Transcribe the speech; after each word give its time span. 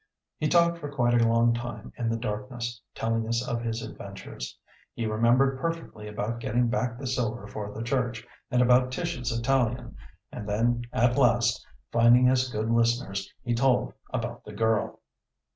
He 0.39 0.47
talked 0.49 0.79
for 0.79 0.91
quite 0.91 1.21
a 1.21 1.27
long 1.27 1.53
time 1.53 1.93
in 1.95 2.09
the 2.09 2.17
darkness, 2.17 2.81
telling 2.95 3.27
us 3.27 3.47
of 3.47 3.61
his 3.61 3.83
adventures. 3.83 4.57
He 4.95 5.05
remembered 5.05 5.59
perfectly 5.59 6.07
about 6.07 6.39
getting 6.39 6.69
back 6.69 6.97
the 6.97 7.05
silver 7.05 7.45
for 7.45 7.71
the 7.71 7.83
church, 7.83 8.25
and 8.49 8.63
about 8.63 8.91
Tish's 8.91 9.31
Italian, 9.31 9.95
and 10.31 10.49
then 10.49 10.85
at 10.91 11.19
last, 11.19 11.63
finding 11.91 12.31
us 12.31 12.49
good 12.49 12.71
listeners, 12.71 13.31
he 13.43 13.53
told 13.53 13.93
about 14.11 14.43
the 14.43 14.53
girl. 14.53 15.01